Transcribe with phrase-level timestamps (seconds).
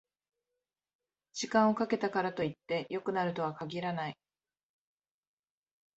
[1.33, 4.17] 時間をかけたからといって良くなるとは限らない